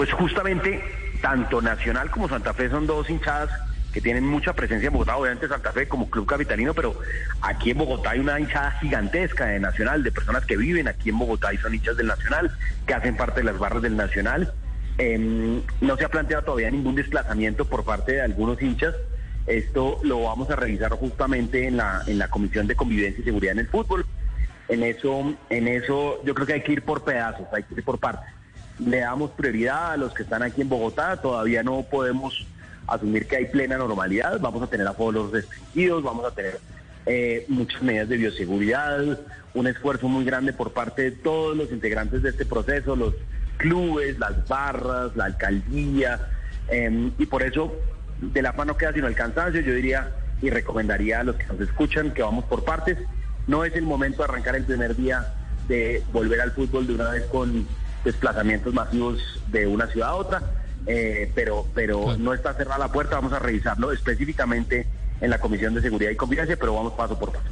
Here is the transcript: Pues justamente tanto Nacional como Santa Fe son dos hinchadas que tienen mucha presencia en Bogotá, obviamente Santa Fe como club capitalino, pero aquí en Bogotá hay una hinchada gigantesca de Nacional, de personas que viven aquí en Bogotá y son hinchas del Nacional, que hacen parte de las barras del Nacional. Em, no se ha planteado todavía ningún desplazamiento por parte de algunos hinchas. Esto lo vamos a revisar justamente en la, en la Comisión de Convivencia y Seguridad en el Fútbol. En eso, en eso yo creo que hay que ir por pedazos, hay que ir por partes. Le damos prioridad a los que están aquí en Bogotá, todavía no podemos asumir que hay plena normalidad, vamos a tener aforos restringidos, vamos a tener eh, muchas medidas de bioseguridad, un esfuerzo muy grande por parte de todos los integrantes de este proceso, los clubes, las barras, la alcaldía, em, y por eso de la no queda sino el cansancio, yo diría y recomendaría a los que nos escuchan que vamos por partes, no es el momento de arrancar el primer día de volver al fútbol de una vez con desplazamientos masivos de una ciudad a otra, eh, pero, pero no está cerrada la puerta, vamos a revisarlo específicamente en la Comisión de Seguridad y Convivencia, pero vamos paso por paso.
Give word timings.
Pues 0.00 0.12
justamente 0.14 0.82
tanto 1.20 1.60
Nacional 1.60 2.10
como 2.10 2.26
Santa 2.26 2.54
Fe 2.54 2.70
son 2.70 2.86
dos 2.86 3.10
hinchadas 3.10 3.50
que 3.92 4.00
tienen 4.00 4.24
mucha 4.24 4.54
presencia 4.54 4.86
en 4.86 4.94
Bogotá, 4.94 5.18
obviamente 5.18 5.46
Santa 5.46 5.72
Fe 5.72 5.88
como 5.88 6.08
club 6.08 6.24
capitalino, 6.24 6.72
pero 6.72 6.98
aquí 7.42 7.72
en 7.72 7.76
Bogotá 7.76 8.12
hay 8.12 8.20
una 8.20 8.40
hinchada 8.40 8.70
gigantesca 8.80 9.44
de 9.44 9.60
Nacional, 9.60 10.02
de 10.02 10.10
personas 10.10 10.46
que 10.46 10.56
viven 10.56 10.88
aquí 10.88 11.10
en 11.10 11.18
Bogotá 11.18 11.52
y 11.52 11.58
son 11.58 11.74
hinchas 11.74 11.98
del 11.98 12.06
Nacional, 12.06 12.50
que 12.86 12.94
hacen 12.94 13.14
parte 13.14 13.40
de 13.40 13.44
las 13.44 13.58
barras 13.58 13.82
del 13.82 13.94
Nacional. 13.94 14.54
Em, 14.96 15.60
no 15.82 15.98
se 15.98 16.06
ha 16.06 16.08
planteado 16.08 16.44
todavía 16.44 16.70
ningún 16.70 16.94
desplazamiento 16.94 17.66
por 17.66 17.84
parte 17.84 18.12
de 18.12 18.22
algunos 18.22 18.62
hinchas. 18.62 18.94
Esto 19.46 20.00
lo 20.02 20.22
vamos 20.22 20.48
a 20.48 20.56
revisar 20.56 20.92
justamente 20.92 21.66
en 21.66 21.76
la, 21.76 22.00
en 22.06 22.16
la 22.16 22.28
Comisión 22.28 22.66
de 22.66 22.74
Convivencia 22.74 23.20
y 23.20 23.24
Seguridad 23.24 23.52
en 23.52 23.58
el 23.58 23.68
Fútbol. 23.68 24.06
En 24.68 24.82
eso, 24.82 25.34
en 25.50 25.68
eso 25.68 26.24
yo 26.24 26.34
creo 26.34 26.46
que 26.46 26.54
hay 26.54 26.62
que 26.62 26.72
ir 26.72 26.84
por 26.86 27.04
pedazos, 27.04 27.46
hay 27.52 27.64
que 27.64 27.74
ir 27.74 27.84
por 27.84 27.98
partes. 27.98 28.39
Le 28.84 29.00
damos 29.00 29.30
prioridad 29.32 29.92
a 29.92 29.96
los 29.96 30.14
que 30.14 30.22
están 30.22 30.42
aquí 30.42 30.62
en 30.62 30.68
Bogotá, 30.68 31.16
todavía 31.20 31.62
no 31.62 31.82
podemos 31.82 32.46
asumir 32.86 33.26
que 33.26 33.36
hay 33.36 33.46
plena 33.46 33.76
normalidad, 33.76 34.40
vamos 34.40 34.62
a 34.62 34.66
tener 34.66 34.86
aforos 34.86 35.30
restringidos, 35.30 36.02
vamos 36.02 36.24
a 36.24 36.34
tener 36.34 36.58
eh, 37.06 37.44
muchas 37.48 37.82
medidas 37.82 38.08
de 38.08 38.16
bioseguridad, 38.16 39.18
un 39.54 39.66
esfuerzo 39.66 40.08
muy 40.08 40.24
grande 40.24 40.52
por 40.52 40.72
parte 40.72 41.02
de 41.02 41.10
todos 41.12 41.56
los 41.56 41.70
integrantes 41.70 42.22
de 42.22 42.30
este 42.30 42.46
proceso, 42.46 42.96
los 42.96 43.14
clubes, 43.56 44.18
las 44.18 44.46
barras, 44.48 45.14
la 45.16 45.26
alcaldía, 45.26 46.28
em, 46.68 47.12
y 47.18 47.26
por 47.26 47.42
eso 47.42 47.72
de 48.20 48.42
la 48.42 48.52
no 48.52 48.76
queda 48.76 48.92
sino 48.92 49.06
el 49.06 49.14
cansancio, 49.14 49.60
yo 49.60 49.74
diría 49.74 50.10
y 50.42 50.50
recomendaría 50.50 51.20
a 51.20 51.24
los 51.24 51.36
que 51.36 51.46
nos 51.46 51.60
escuchan 51.60 52.12
que 52.12 52.22
vamos 52.22 52.44
por 52.46 52.64
partes, 52.64 52.98
no 53.46 53.64
es 53.64 53.74
el 53.74 53.82
momento 53.82 54.18
de 54.18 54.24
arrancar 54.24 54.56
el 54.56 54.64
primer 54.64 54.96
día 54.96 55.34
de 55.68 56.02
volver 56.12 56.40
al 56.40 56.52
fútbol 56.52 56.86
de 56.86 56.94
una 56.94 57.10
vez 57.10 57.24
con 57.26 57.66
desplazamientos 58.04 58.72
masivos 58.72 59.20
de 59.48 59.66
una 59.66 59.86
ciudad 59.86 60.10
a 60.10 60.14
otra, 60.14 60.42
eh, 60.86 61.30
pero, 61.34 61.66
pero 61.74 62.16
no 62.16 62.32
está 62.32 62.54
cerrada 62.54 62.78
la 62.78 62.92
puerta, 62.92 63.16
vamos 63.16 63.32
a 63.32 63.38
revisarlo 63.38 63.92
específicamente 63.92 64.86
en 65.20 65.30
la 65.30 65.38
Comisión 65.38 65.74
de 65.74 65.82
Seguridad 65.82 66.10
y 66.10 66.16
Convivencia, 66.16 66.56
pero 66.58 66.74
vamos 66.74 66.94
paso 66.94 67.18
por 67.18 67.32
paso. 67.32 67.44